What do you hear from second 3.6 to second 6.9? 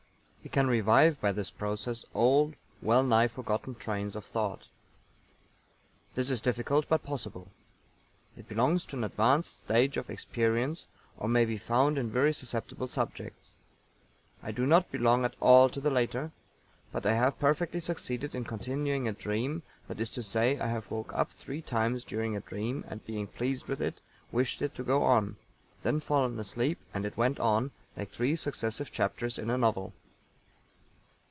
trains of thought. This is difficult